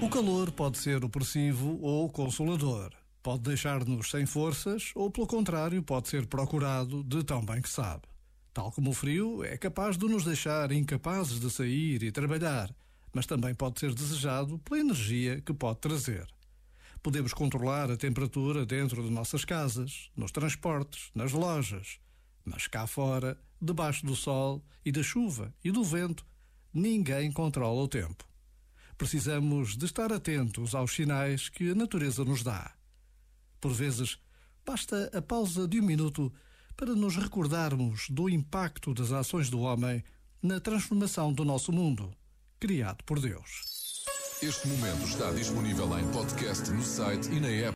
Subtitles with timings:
[0.00, 2.92] O calor pode ser opressivo ou consolador.
[3.22, 8.04] Pode deixar-nos sem forças ou, pelo contrário, pode ser procurado de tão bem que sabe.
[8.54, 12.74] Tal como o frio, é capaz de nos deixar incapazes de sair e trabalhar,
[13.12, 16.26] mas também pode ser desejado pela energia que pode trazer.
[17.02, 22.00] Podemos controlar a temperatura dentro de nossas casas, nos transportes, nas lojas,
[22.48, 26.26] mas cá fora, debaixo do sol e da chuva e do vento,
[26.72, 28.24] ninguém controla o tempo.
[28.96, 32.74] Precisamos de estar atentos aos sinais que a natureza nos dá.
[33.60, 34.18] Por vezes,
[34.64, 36.32] basta a pausa de um minuto
[36.76, 40.02] para nos recordarmos do impacto das ações do homem
[40.42, 42.12] na transformação do nosso mundo,
[42.58, 44.04] criado por Deus.
[44.40, 47.66] Este momento está disponível em podcast no site e na app.